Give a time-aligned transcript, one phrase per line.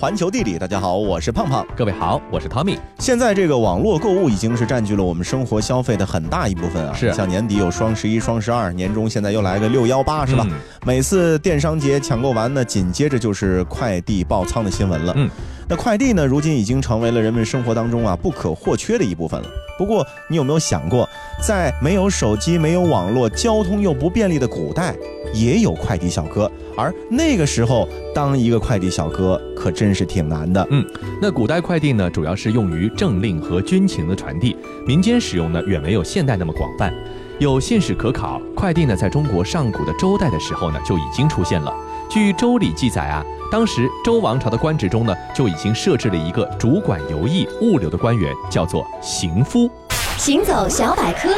[0.00, 1.66] 环球地理，大家好，我是胖胖。
[1.76, 2.78] 各位好，我是 Tommy。
[3.00, 6.94] 现在这个网络购物已经是占据了我们生活消费的很大一部分啊。
[6.94, 10.46] 是像年底有双十一、双十二，年终现在又来个六幺八，是吧？
[10.48, 10.54] 嗯
[10.86, 15.12] 每次电商节抢购完呢，紧接着就是快递爆仓的新闻了。
[15.16, 15.28] 嗯，
[15.68, 19.48] 那快递呢，如今已经成为了人们生活当中啊不可或缺的一部分了。
[19.76, 21.08] 不过，你有没有想过，
[21.42, 24.94] 在没有手机、没有网络、交通又不便利的古代，
[25.34, 30.64] 也有快递小哥，而那个时候当一个快递小哥可真是挺难的。
[30.70, 30.86] 嗯
[31.20, 36.94] 那古代快递呢，主要是用于政令和军情的传递，民间使用呢远没有现代那么广泛。
[37.40, 41.74] 有信史可考，快递呢在中国上古的周代的时候呢就已经出现了。
[42.08, 49.68] 据《周礼》记载啊，当时周王朝的官职中呢就已经设置了一个主管邮驿物流的官员，叫做行夫。
[50.16, 51.28] 行走小百科，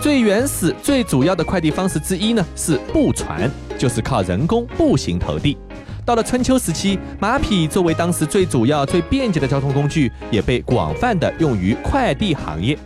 [0.00, 3.48] 最原始、最主要的快递方式之一呢是步传，
[3.78, 5.56] 就是靠人工步行投递。
[6.04, 12.78] 到了春秋时期，马匹作为当时最主要、最便捷的交通工具，也被广泛的用于快递行业。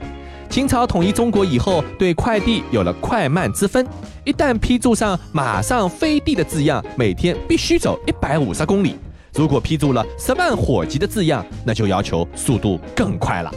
[0.48, 3.86] 秦朝统一中国以后，对快递有了快慢之分。
[4.24, 8.94] 一旦批注上“马上飞递”的字样，每天必须走一百五十公里；
[9.34, 13.52] 如果批注了“十万火急”的字样，那就要求速度更快了。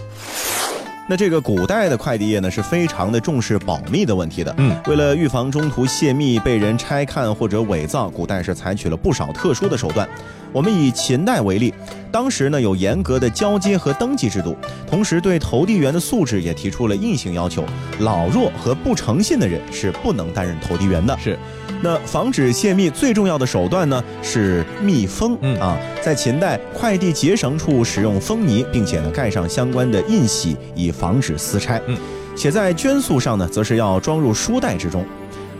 [1.05, 4.53] 那这个古代的快递业呢，是非常的重视保密的问题的。
[4.57, 10.07] 嗯，为了预防中途泄密、被人拆看或者伪造，古代是采取了不少特殊的手段。
[10.53, 11.73] 我们以秦代为例，
[12.09, 14.55] 当时呢有严格的交接和登记制度，
[14.87, 17.65] 同时对投递员的素质也提出了硬性要求，
[17.99, 21.17] 老弱和不诚信的人是不能担任投递员的。
[21.19, 21.37] 是，
[21.83, 31.81] 那防止泄密最重要的手段呢是密封、嗯啊，在秦代快递结绳处使用封泥，并且呢盖上相关的印玺，以防止私拆。
[31.87, 31.97] 嗯，
[32.37, 35.05] 写在绢素上呢，则是要装入书袋之中。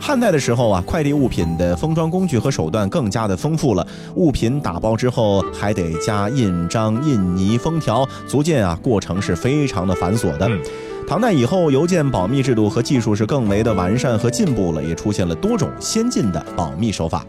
[0.06, 3.86] 汉代的时候啊，快递物品的封装工具和手段更加的丰富了。
[4.16, 10.46] 物品打包之后，还得加印章、印泥、封条，足见啊，过程是非常的繁琐的。
[10.46, 10.60] 嗯
[11.06, 17.24] 唐代以后，邮件保密制度和技术是更为的完善和进步了，也出现了多种先进的保密手法。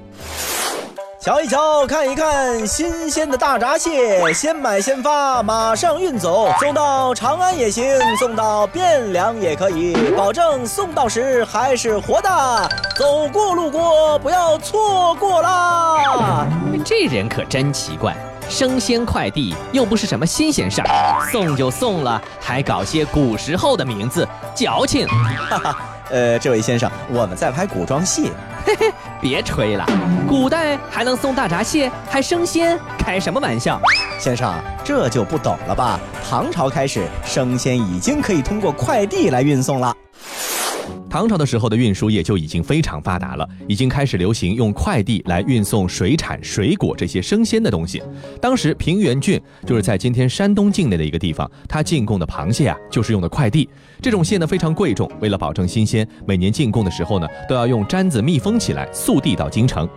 [1.25, 7.83] 瞧一瞧，看一看，新鲜的大闸蟹，先买先发，马上运走，送到长安也行，
[8.19, 12.29] 送到汴梁也可以，保证送到时还是活的。
[12.95, 16.45] 走过路过，不要错过啦！
[16.85, 18.15] 这人可真奇怪，
[18.47, 25.07] 生鲜快递又不是什么新鲜事儿，送就送了，还搞些古时候的名字，矫情。
[25.07, 25.77] 哈 哈
[26.09, 28.31] 呃，这位先生，我们在拍古装戏。
[29.21, 29.85] 别吹了，
[30.27, 33.79] 古代还能送大闸蟹，还生鲜，开什么玩笑？
[34.19, 35.99] 先生，这就不懂了吧？
[36.27, 39.95] 唐朝开始，生鲜已经可以通过快递来运送了。
[41.15, 48.03] 唐朝的时候的运输业就已经非常发达了，已经开始流行用快递来运送水产、水果这些生鲜的东西。
[48.41, 53.69] 当时平原郡就是在今天山东境内的一个地方，它进贡的螃蟹啊，就是用的快递。
[54.01, 59.87] 这种蟹呢非常贵重，为了保证新鲜，每年进贡的时候呢，都要用毡子密封起来，速递到京城。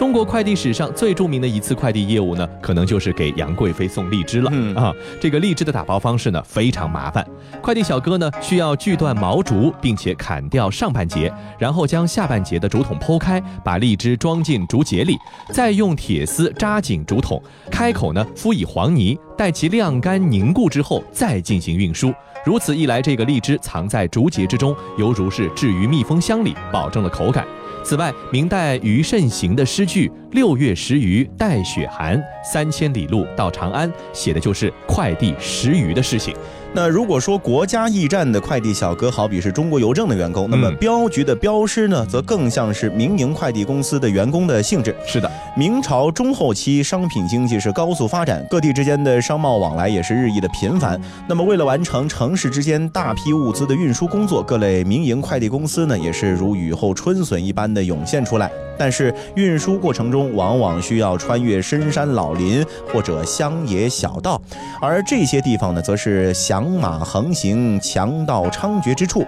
[0.00, 4.90] 中国快递史上最著名的一次快递业务呢，可能就是给杨贵妃送荔枝了、嗯啊。
[5.20, 7.22] 这个荔枝的打包方式呢非常麻烦，
[7.60, 15.18] 快递小哥呢需要锯断毛竹，并且砍掉上半截，然后将下半截的竹筒剖开，把荔枝装进竹节里，
[15.52, 17.38] 再用铁丝扎紧竹筒，
[17.70, 22.10] 开口呢敷以黄泥，待其晾干凝固之后再进行运输。
[22.46, 27.46] 如此一来，这个荔枝藏在竹节之中，犹如是置于密封箱里，保证了口感。
[27.82, 36.34] 此外，明代虞慎行的诗句“六月食鱼带雪寒，三千里路到长安”，写的就是快递食鱼的事情。
[36.72, 44.94] 那如果说国家驿站的快递小哥好比是中国邮政的员工，那么嗯镖局的镖师呢，则更像是民营快递公司的员工的性质。
[45.04, 50.98] 是的，明朝中后期，商品经济是高速发展，各地之间的商贸往来也是日益的频繁。
[51.28, 58.48] 那么，为了完成城市之间大批物资的运输工作，各类民营快递公司呢，也是如雨后春笋一般的涌现出来。
[58.80, 64.40] 但是，运输过程中往往需要穿越深山老林或者乡野小道，
[64.80, 69.22] 而这些地方呢，则是响马横行、强盗猖獗之处。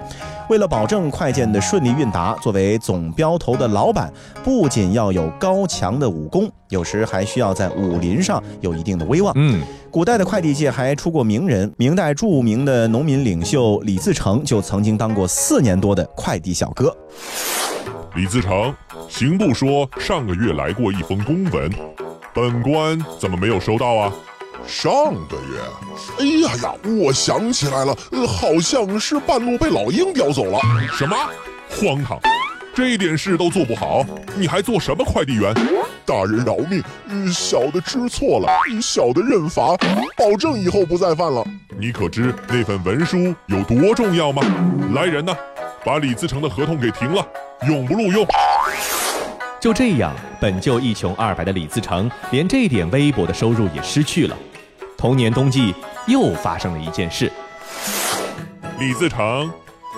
[0.49, 4.10] 为了保证快件的顺利运达，作为总镖头的老板，
[4.43, 9.34] 不仅要有高强的武功，有时还需要在武林上有一定的威望。
[9.37, 16.96] 嗯，古代的快递界还出过名人，明代著名的农民领袖李自成就曾经当过四年多的快递小哥。
[18.14, 18.75] 李自成，
[19.12, 21.70] 刑部说上个月来过一封公文，
[22.32, 24.11] 本官怎么没有收到啊？
[24.67, 24.91] 上
[25.29, 25.61] 个月，
[26.19, 30.59] 哎呀呀，我想起来了，呃，好像是半路被老鹰叼走了。
[30.94, 31.14] 什么？
[31.69, 32.19] 荒唐！
[32.75, 34.03] 这一点事都做不好，
[34.35, 35.55] 你还做什么快递员？
[36.06, 38.49] 大人饶命，嗯小的知错了，
[38.81, 39.76] 小的认罚，
[40.17, 41.44] 保证以后不再犯了。
[41.79, 44.43] 你可知那份文书有多重要吗？
[44.94, 45.37] 来人呐，
[45.85, 47.23] 把李自成的合同给停了，
[47.69, 48.26] 永不录用。
[49.62, 54.37] 就这样，本就一穷二白的李自成，连这点微薄的收入也失去了。
[54.99, 55.73] 同年冬季，
[56.09, 57.31] 又发生了一件事。
[58.81, 59.49] 李自成，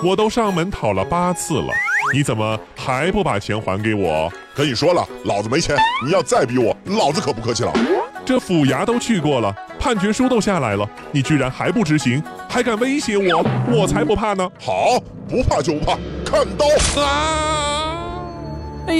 [0.03, 1.69] 我都上门讨了八次了，
[2.13, 4.31] 你怎么还不把钱还给我？
[4.55, 5.75] 跟你说了，老子没钱，
[6.05, 7.73] 你要再逼我，老子可不客气了。
[8.23, 9.51] 这府衙都去过了，
[9.81, 14.47] 判决书都下来了，你居然还不执行，还敢威胁我，我才不怕呢！
[14.61, 16.67] 好，不怕就不怕，看刀！
[17.01, 17.74] 啊！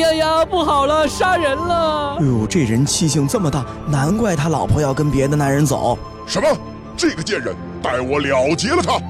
[0.05, 2.19] 哎呀呀，不好了，杀人了！
[2.21, 5.99] 哎呦，这人气性这么大，难怪他老婆要跟别的男人走。
[6.27, 6.47] 什么？
[6.95, 9.01] 这个贱人，待我了结了他！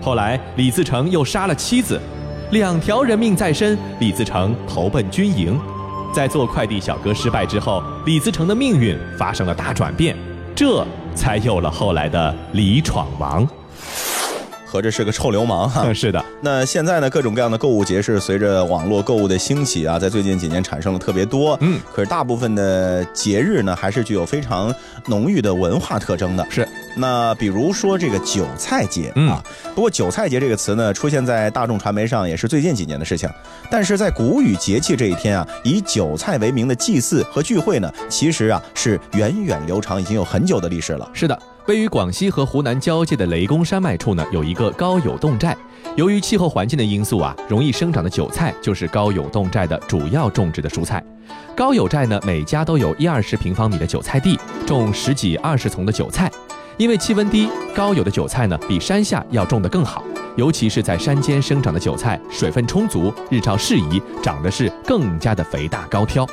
[0.00, 2.00] 后来，李自成又杀了妻子，
[2.52, 5.60] 两条人命在身，李自成投奔军营。
[6.10, 10.16] 在做快递小哥失败之后，李自成的命运发生了大转变，
[10.54, 13.46] 这才有了后来的李闯王。
[14.66, 15.90] 合着是个臭流氓哈。
[15.94, 21.56] 是的，那现在呢，各种各样的购物节是随着网络购物的兴起啊，在最近几年产生了特别多。
[21.62, 24.74] 嗯，可是大部分的节日呢，还是具有非常
[25.06, 26.44] 浓郁的文化特征的。
[26.50, 26.66] 是。
[26.98, 33.28] 那比如说这个韭菜节嗯啊，不过韭菜节这个词呢，出现在大众传媒上也是最近几年的事情。
[33.70, 41.06] 但是在谷雨节气这一天啊，以韭菜为名的祭祀和聚会呢，其实啊是源远流长，已经有很久的历史了。
[41.12, 45.56] 是的，位于广西和湖南交界的雷公山脉处呢，有一个高友侗寨。
[45.96, 51.02] 由于气候环境的因素啊，容易生长的韭菜就是高友侗寨的主要种植的蔬菜。
[51.56, 56.30] 高友寨呢，每家都有一二十平方米的韭菜地，种十几二十丛的韭菜。
[56.76, 60.04] 因为气温低，高友的韭菜呢比山下要种得更好，
[60.36, 66.24] 尤其是在山间生长的韭菜，水分充足，日照适宜，长得是更加的肥大高挑。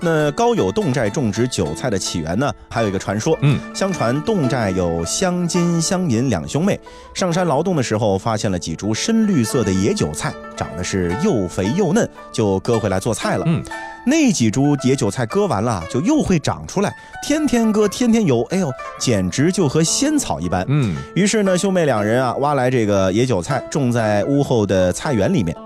[0.00, 3.36] 那高友侗寨种植韭菜的起源呢，还有一个传说。
[3.42, 6.78] 嗯，相传侗寨有香金、香银两兄妹，
[7.14, 13.44] 上山劳动的时候发现了几株深绿色的野韭菜，长得是又肥又嫩，就割回来做菜了。
[13.46, 13.62] 嗯，
[14.06, 16.94] 那几株野韭菜割完了，就又会长出来，
[17.26, 18.70] 天天割，天天有，哎呦，
[19.00, 20.64] 简直就和仙草一般。
[20.68, 25.56] 嗯，于是呢，兄妹两人啊，挖来这个野韭菜，种在屋后的菜园里面。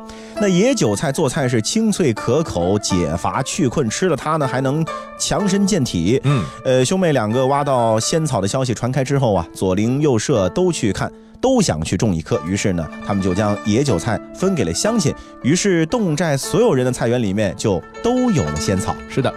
[0.41, 4.85] 那野韭菜做菜是清脆可口、解乏去困，吃了它呢还能
[5.17, 6.21] 强身健体。
[6.25, 12.41] 嗯，呃，兄妹两个挖到仙草的消息传开之后啊，左邻右舍都去看，都想去种一棵。
[12.45, 15.15] 于是呢，他们就将野韭菜分给了乡亲。
[15.43, 18.97] 于是侗寨所有人的菜园里面就都有了仙草。
[19.09, 19.33] 是的。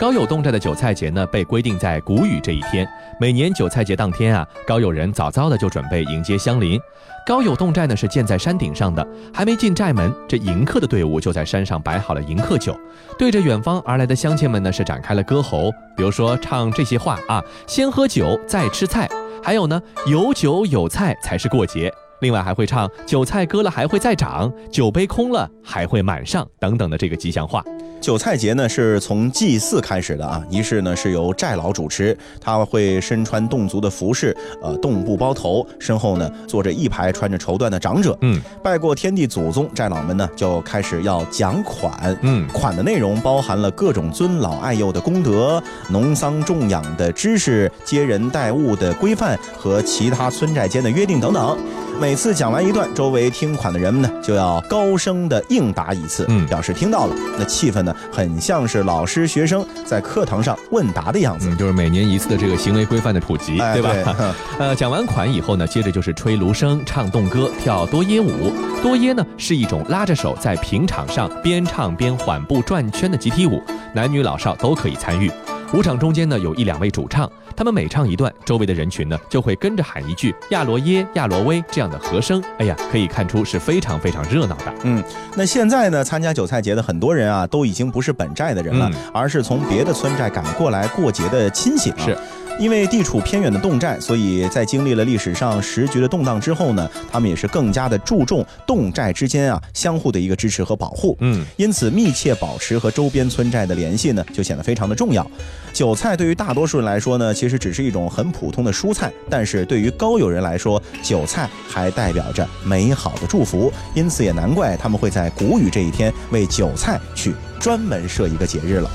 [0.00, 2.88] 高友侗寨的韭菜节呢，被规定在谷雨这一天。
[3.20, 6.80] 每年韭菜节当天啊，高友人早早的就准备迎接乡邻。
[7.26, 12.74] 高友侗寨呢是建在山顶上的，还没进寨门，这迎客的队伍就在山上摆好了迎客酒，
[13.18, 19.06] 对着远方而来的乡亲们呢是展开了歌喉，比如说唱这些话啊：先喝酒再吃菜，
[19.44, 21.92] 还有呢有酒有菜才是过节。
[22.20, 27.62] 另外还会唱韭菜割了还会再长，酒杯空了还会满上等等的这个吉祥话。
[28.00, 51.58] 韭菜节呢是从祭祀开始的啊，仪式呢是由寨老主持，他会身穿侗族的服饰，呃，侗布包头，身后呢坐着一排穿着绸缎的长者，嗯，拜过天地祖宗，寨老们呢就开始要讲款，嗯，款的内容包含了各种尊老爱幼的功德、农桑种养的知识、接人待物的规范和其他村寨间的约定等等。
[52.00, 57.14] 每次讲完一段，周围听款的人们呢就要高声的应答一次，嗯表示听到了。
[57.38, 61.48] 那气氛呢很像是老师学生在课堂上问答的样子。
[61.50, 64.14] 嗯，就是每年一次的这个行为规范的普及，哎对吧？
[64.16, 68.52] 哼 呃，讲完款以后呢，接着就是吹芦笙、唱动歌、跳多耶舞。
[68.82, 73.62] 多耶呢是一种拉着手在平场上边唱边缓步转圈的集体舞，
[73.94, 75.30] 男女老少都可以参与。
[75.72, 82.42] 舞场中间呢有一两位主唱，他们每唱一段，周围的人群呢就会跟着喊一句“亚罗耶”“亚罗威”这样的和声。
[82.58, 84.74] 哎呀，可以看出是非常非常热闹的。
[84.82, 85.02] 嗯，
[85.36, 91.96] 那现在呢，参加韭菜节的很多人啊，都已经不是本寨的人了，嗯而是从别的村寨赶过来过节的亲戚、啊。
[91.98, 92.18] 是。
[92.58, 101.16] 因为地处偏远的侗寨，所以在经历了历史上时局的动荡之后呢，他们也是更加的注重侗寨之间啊相互的一个支持和保护。
[101.20, 105.26] 嗯，因此密切保持和周边村寨的联系呢，就显得非常的重要。
[105.72, 118.90] 韭菜对于大多数人来说呢，其实只是一种很普通的蔬菜，但是对于高友人来说，韭菜还代表着美好的祝福，因此也难怪他们会在谷雨这一天为韭菜去专门设一个节日了。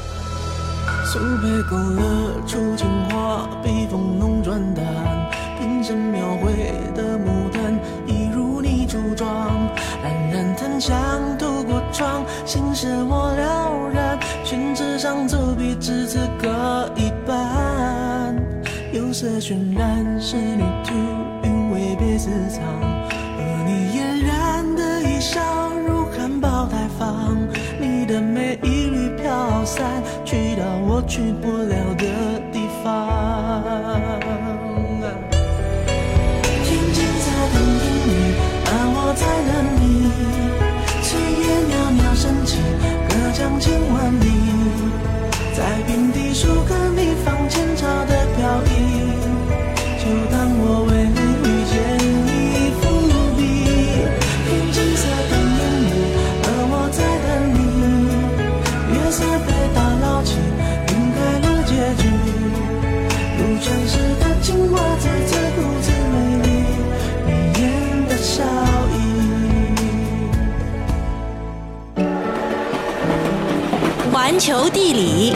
[1.06, 4.84] 素胚勾勒出情画，笔锋浓转淡，
[5.62, 6.52] 临身描绘
[6.96, 9.30] 的牡丹一如你初妆。
[10.04, 10.96] 冉冉檀香
[11.38, 14.20] 透过窗，心事我了然。
[14.44, 18.36] 宣纸上走笔至此，搁一半
[18.92, 20.94] 釉色渲染仕女图，
[21.44, 22.95] 韵味被私藏。
[31.16, 32.06] 去不了的
[32.52, 32.84] 地方。
[36.66, 38.12] 听金色的音律，
[38.68, 40.12] 而我在等你。
[41.08, 41.08] 炊
[41.40, 42.60] 烟袅袅升起，
[43.08, 44.28] 隔江千万里。
[45.56, 48.15] 在平地数个你房前朝的
[74.26, 75.36] 环球地理。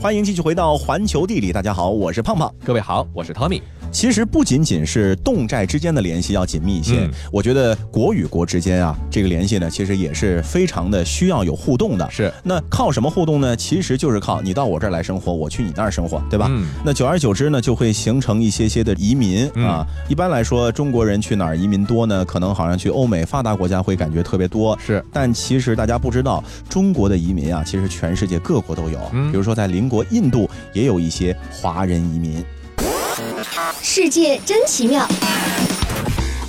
[0.00, 2.52] 欢迎继续回到环球地理，大家好，我是胖胖。
[2.64, 3.62] 各位好，我是 Tommy。
[3.92, 12.08] 其实不仅仅是侗寨之间的联系要紧密一些，嗯我觉得国与国之间啊，这个联系呢，其实也是非常的需要有互动的。
[12.10, 13.56] 是，那靠什么互动呢？
[13.56, 16.46] 其实就是靠你到我这儿来生活，我去你那儿生活，对吧？
[16.50, 19.86] 嗯那久而久之呢，就会形成一些些的移民、嗯啊。
[20.08, 22.24] 一般来说，中国人去哪儿移民多呢？
[22.24, 29.00] 可能好像去欧美发达国家会感觉特别多，是，但其实大家不知道，中国的移民啊，其实全世界各国都有。
[29.12, 32.42] 嗯比如说在邻国印度也有一些华人移民。
[33.82, 35.06] 世界真奇妙。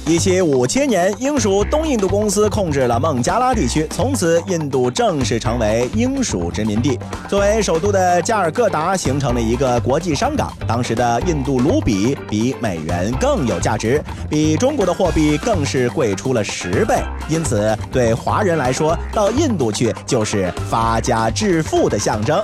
[0.08, 7.00] 一七五七年，英属东印度公司控制了孟加拉地区，从此印度正式成为英属殖民地。
[7.30, 10.51] 作为首都的加尔各答形成了一个国际商港。
[10.68, 16.98] 当时的印度卢比比美元更有价值，比中国的货币更是贵出了十倍。
[17.30, 22.44] 因此，对华人来说，到印度去就是发家致富的象征。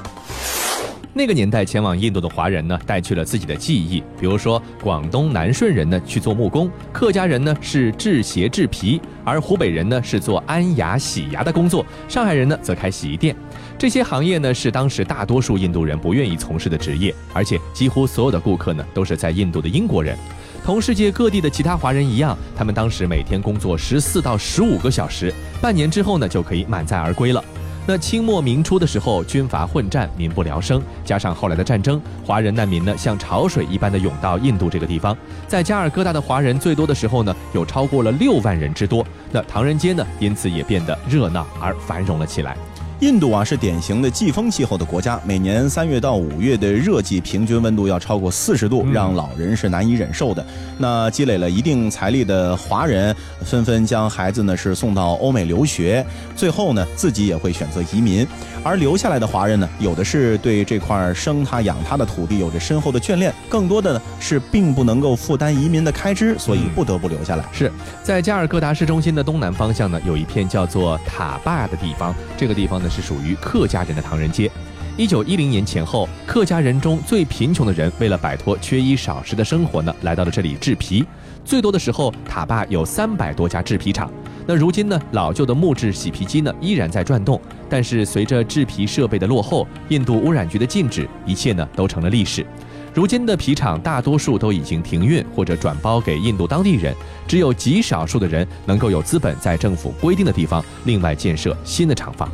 [1.17, 13.35] 那个年代前往印度的华人呢，带去了自己的技艺，比如说广东南顺人呢去做木工，客家人呢是制鞋制皮，而湖北人呢是做安牙洗牙的工作，上海人呢则开洗衣店。
[13.79, 20.15] 这些行业呢是当时大多数印度人不愿意从事的职业，而且几乎所有的顾客呢都是在印度的英国人。
[20.63, 27.43] 同世界各地的其他华人一样，他们当时每天工作十四到十五个小时，半年之后呢就可以满载而归了。
[27.89, 35.15] 那清末明初的时候，军阀混战，民不聊生，加上后来的战争，华人难民呢像潮水一般的涌到印度这个地方。
[35.47, 39.07] 在加尔各答的华人最多的时候呢，有超过了六万人之多。
[39.31, 42.57] 那唐人街呢，因此也变得热闹而繁荣了起来。
[43.01, 50.43] 印度啊是典型的季风气候的国家，每年三月到五月的热季平均温度要超过四十度，嗯让老人是难以忍受的。
[50.79, 56.03] 那积累了一定财力的华人，纷纷将孩子呢是送到欧美留学，
[56.35, 58.25] 最后呢自己也会选择移民。
[58.63, 67.45] 而留下来的华人呢，有的是对这块生他养他的土地有着深厚的眷恋，更多的呢是并不能够负担移民的开支，所以嗯不得不留下来。
[67.51, 72.13] 是在加尔各答市中心的东南方向呢，有一片叫做塔坝的地方。
[72.35, 74.49] 这个地方呢是属于客家人的唐人街。
[74.95, 81.05] 一九一零年前后，客家人中最贫穷的人为了摆脱缺衣少食的生活呢，来到了这里制皮。
[81.45, 84.11] 最多的时候，塔坝有三百多家制皮厂。
[84.47, 87.39] 那如今呢，老旧的木质洗皮机呢依然在转动，
[87.69, 92.45] 但是随着制皮设备的落后，印度污染局的禁止，一切呢都成了历史。
[92.93, 96.95] 如今的皮厂大多数都已经停运或者转包给印度当地人，
[97.27, 102.27] 只有极少数的人能够有资本在政府规定的地方另外建设新的厂房。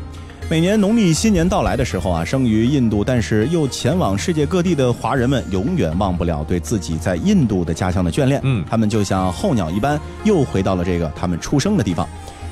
[0.53, 8.39] 每年农历新年到来的时候啊，生于印度但是又前往世界各地的华人们，永远忘不了对自己在印度的家乡的眷恋。
[8.43, 12.07] 嗯他们就像候鸟一般，又回到了这个他们出生的地方。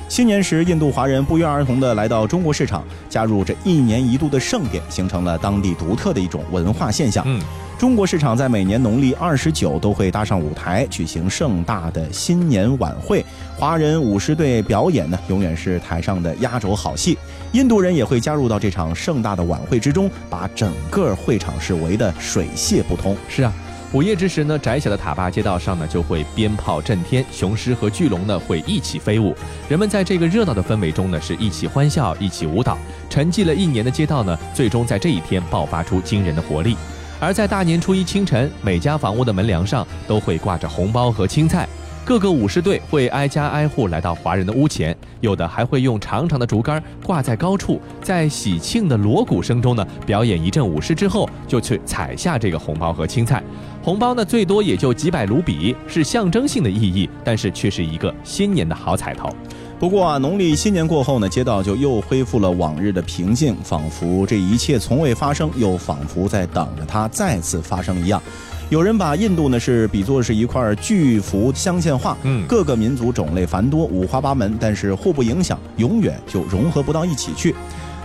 [0.08, 7.22] 新年时，印度华人不约而同地来到中国市场，加入这一年一度的盛典，形成了当地独特的一种文化现象。
[7.28, 7.40] 嗯，
[7.82, 13.26] 中国市场在每年农历二十九都会搭上舞台，举行盛大的新年晚会。
[13.56, 17.18] 华人舞狮队表演呢，永远是台上的压轴好戏。
[17.50, 23.16] 印度人也会加入到这场盛大的晚会之中，把整个会场是围得水泄不通。
[23.28, 23.52] 是啊。
[23.92, 29.34] 午夜之时呢，窄小的塔巴街道上呢，就会鞭炮震天，雄狮和巨龙呢会一起飞舞。
[29.68, 32.78] 人们在这个热闹的氛围中呢，是一起欢笑，一起舞蹈。
[33.10, 36.76] 沉寂了一年的街道呢，最终在这一天爆发出惊人的活力。
[37.22, 41.68] 而在大年初一清晨，每家房屋的门梁上都会挂着红包和青菜。
[42.04, 53.40] 各个舞狮队会挨家挨户来到华人的屋前，有的还会用长长的竹竿挂在高处，在喜庆的锣鼓声中呢，表演一阵舞狮之后，就去采下这个红包和青菜。
[53.84, 59.32] 红包呢，最多也就几百卢比，是象征性的意义，但是却是一个新年的好彩头。
[59.82, 68.22] 不过啊，农历新年过后呢，街道就又恢复了往日的平静，仿佛这一切从未发生，又仿佛在等着它再次发生一样。
[68.70, 77.52] 有人把印度呢是比作是一块巨幅镶嵌画，嗯各个民族种类繁多，五花八门，但是互不影响，永远就融合不到一起去。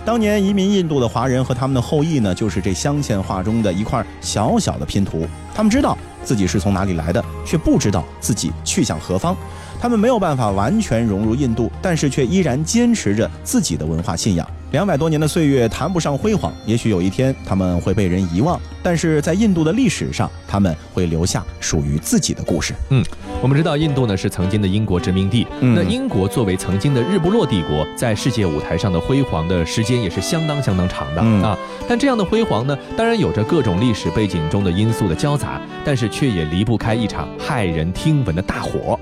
[0.04, 5.24] 当年移民印度的华人和他们的后裔呢，就是这镶嵌画中的一块小小的拼图。
[5.54, 9.36] 他们知道自己是从哪里来的，却不知道自己去向何方。
[9.80, 14.48] 他们没有办法完全融入印度，但是却依然坚持着自己的文化信仰。
[14.72, 22.74] 两百多年的岁月谈不上辉煌，也许有一天他们会被人遗忘，但是在印度的历史上，他们会留下属于自己的故事。
[22.90, 23.02] 嗯
[23.40, 31.56] 我们知道印度呢是曾经的英国殖民地，嗯那英国作为曾经的日不落帝国，在世界舞台上的辉煌的时间也是相当相当长的、嗯啊。
[31.88, 39.00] 但这样的辉煌呢，当然有着各种历史背景中的因素的交杂，但是却也离不开一场骇人听闻的大火。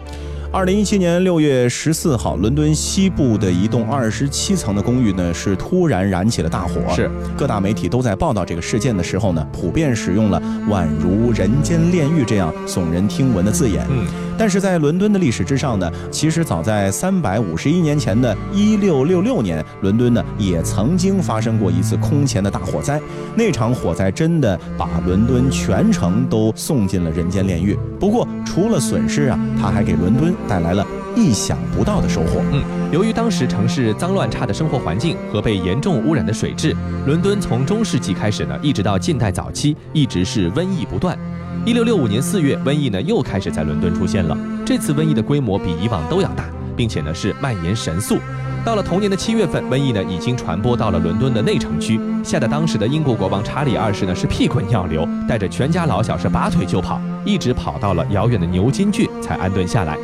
[0.56, 6.80] 二零一七年六月十四号，伦敦西部的一栋二十七层的公寓呢，是突然燃起了大火。
[6.94, 13.86] 是各大媒体都在报道这个事件的时候呢，普遍使用了“宛如人间炼狱”这样耸人听闻的字眼。
[13.90, 14.06] 嗯，
[14.38, 23.00] 但是在伦敦的历史之上呢，其实早在三百五十一年前的一六六六年，伦敦呢也曾经发生过一次空前的大火灾。
[23.34, 27.78] 那场火灾真的把伦敦全城都送进了人间炼狱。
[27.98, 30.86] 不过除了损失啊，它还给伦敦带来了
[31.16, 32.42] 意想不到的收获。
[32.52, 41.18] 嗯，由于当时城市脏乱差的生活环境和被严重污染的水质，伦敦从中世纪开始呢，一直到近代早期，一直是瘟疫不断。
[41.64, 44.36] 一六六五年四月，瘟疫呢又开始在伦敦出现了。
[44.64, 46.44] 这次瘟疫的规模比以往都要大，
[46.76, 48.18] 并且呢是蔓延神速。
[48.64, 59.96] 到了同年的七月份，瘟疫呢已经传播到了伦敦的内城区，吓得当时的英国国王查理二世呢是屁滚尿流，带着全家老小是拔腿就跑，一直跑到了遥远的牛津郡才安顿下来。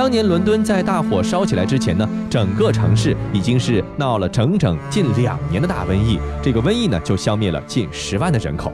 [0.00, 8.72] 当年伦敦在大火烧起来之前呢，整个城市已经是闹了整整近两年的大瘟疫，这个瘟疫呢就消灭了近十万的人口。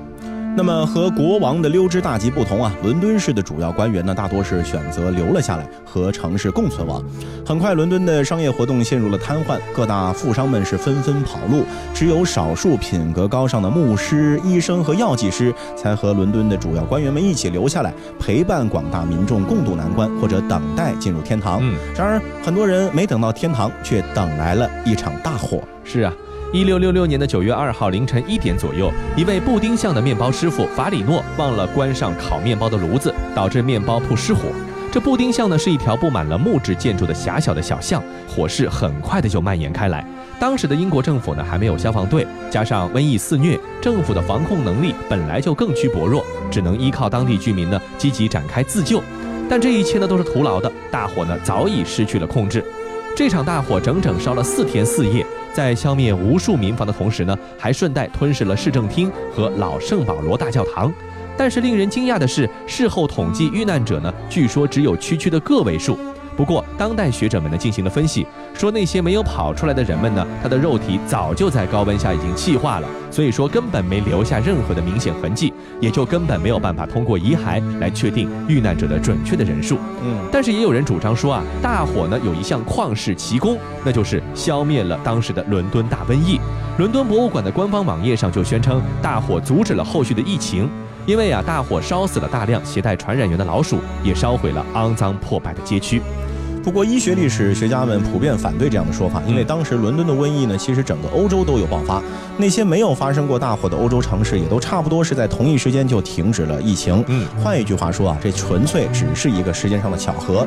[0.57, 7.05] 那么和国王的溜之大吉不同啊，伦敦市的主要官员呢，大多是选择留了下来，和城市共存亡。
[7.45, 21.59] 很快，伦敦的商业活动陷入了瘫痪，各大富商们是纷纷跑路，只有少数品格高尚的牧师、医生和药剂师才和伦敦的主要官员们一起留下来，陪伴广大民众共度难关，或者等待进入天堂。
[21.61, 25.62] 嗯，然而，很多人没等到天堂，却等来了一场大火。
[25.85, 26.14] 是啊。
[26.57, 34.45] 一六六六年的九月二号凌晨一点左右，一位布丁巷的面包师傅法里诺忘了关上烤面包的炉子，导致面包铺失火。
[34.90, 40.03] 这布丁巷呢是一条布满了木质建筑的狭小的小巷，火势很快的就蔓延开来。
[40.40, 49.03] 当时的英国政府呢还没有消防队，加上瘟疫肆虐，政府的防控能力本来就更趋薄弱，只能依靠当地居民呢积极展开自救。
[49.47, 52.64] 但这一切呢都是徒劳的，大火呢早已失去了控制。
[53.14, 55.25] 这场大火整整烧了四天四夜，
[55.57, 60.92] 在消灭无数民房的同时呢，还顺带吞噬了市政厅和老圣保罗大教堂。
[61.35, 65.97] 但是令人惊讶的是，事后统计遇难者呢，据说只有区区的个位数。
[66.37, 79.79] 不过，当代学者们呢进行了分析，说那些没有跑出来的人们呢，他的肉体早就在高温下已经气化了，所以说根本没留下任何的明显痕迹，也就根本没有办法通过遗骸来确定遇难者的准确的人数。
[80.03, 86.38] 嗯，但是也有人主张说啊，大火呢有一项旷世奇功，那就是消灭了当时的伦敦大瘟疫。
[86.77, 90.68] 伦敦博物馆的官方网页上就宣称，大火阻止了后续的疫情，
[91.07, 96.03] 因为啊，大火烧死了大量携带传染源的老鼠，也烧毁了肮脏破败的街区。
[96.66, 102.02] 不过，医学历史学家们普遍反对这样的说法，因为当时伦敦的瘟疫呢，其实整个欧洲都有爆发。
[102.37, 107.05] 那些没有发生过大火的欧洲城市，也都差不多是在同一时间就停止了疫情。
[107.07, 110.44] 嗯，换一句话说啊，这纯粹只是一个时间上的巧合。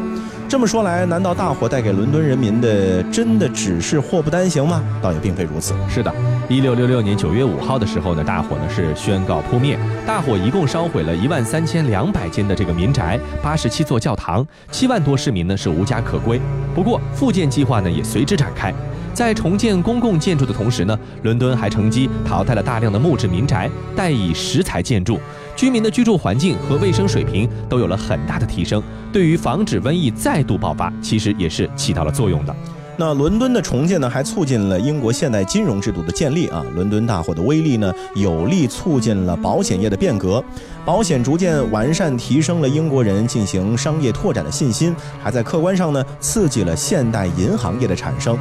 [0.49, 4.83] 这么说来，难道大火带给伦敦人民的真的只是祸不单行吗？
[4.99, 5.75] 倒也并非如此。
[5.87, 6.11] 是的，
[6.49, 9.77] 一六六六年九月五号的时候呢，大火呢是宣告扑灭。
[10.07, 16.41] 大火一共烧毁了一万三千两百间的这个民宅，八十七座教堂，七万多市民呢是无家可归。
[16.73, 18.73] 不过复建计划呢也随之展开。
[19.19, 25.19] 在重建公共建筑的同时呢，伦敦还乘机淘汰了大量的木质民宅，代以石材建筑，
[25.57, 28.81] 居民的居住环境和卫生水平都有了很大的提升。
[29.11, 32.55] 对于防止瘟疫再度爆发，其实也是起到了作用的。
[32.99, 36.65] 那伦敦的重建呢，还促进了英国现代金融制度的建立啊。
[36.75, 40.43] 伦敦大火的威力呢，有力促进了保险业的变革，
[40.83, 48.37] 保险逐渐完善，提升了英国人进行商业拓展的信心，还在客观上呢，刺激了现代银行业的产生。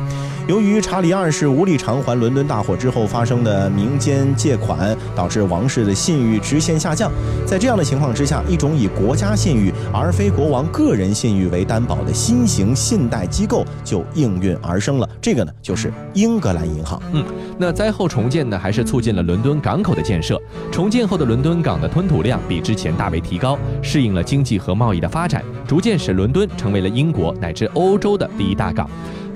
[0.49, 7.13] 由于查理二世无力偿还伦敦大火之后发生的民间借款，导致王室的信誉直线下降。
[7.47, 14.48] 在这样的情况之下，一种以国家信誉而非国王个人信誉为担保的新型信贷机构就应运。
[14.63, 15.09] 而生了。
[15.21, 17.03] 这个呢，就是英格兰银行。
[17.13, 17.25] 嗯，
[17.59, 20.41] 那灾后重建呢，还是促进了伦敦港口的建设。
[20.71, 28.89] 重建后的伦敦港的吞吐量比之前大为提高，适应了经济和贸易的发展，逐渐使伦敦成为了英国乃至欧洲的第一大港。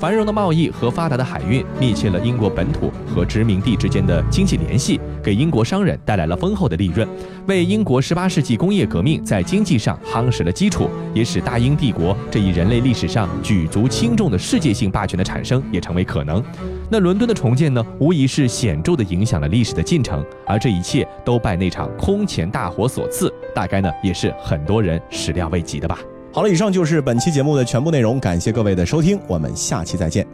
[0.02, 7.06] 繁荣的贸易和发达的海运，密切了英国本土和殖民地之间的经济联系，给英国商人带来了丰厚的利润，
[7.46, 16.42] 为英国18世纪工业革命在经济上夯实了基础，也使大英帝国这一人类历史上举足轻重的世界性霸权的产生也成为可能。
[16.90, 25.96] 那伦敦的重建呢，无疑是显著的影响了历史的进程，而这一切都拜那场空前大火所赐，大概呢也是很多人始料未及的吧。
[26.34, 30.26] 好了，以上就是本期节目的全部内容，感谢各位的收听，我们下期再见。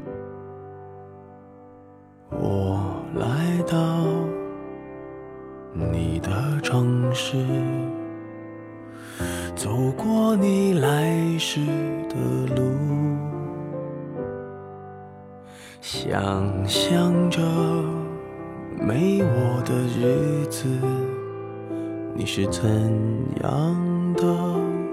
[2.30, 2.80] 我
[3.16, 4.04] 来到
[5.74, 6.30] 你的
[6.62, 7.36] 城市，
[9.56, 11.66] 走过你来时
[12.08, 12.62] 的路，
[15.80, 17.40] 想象着
[18.80, 20.68] 没我的日子，
[22.14, 22.70] 你是怎
[23.42, 24.22] 样的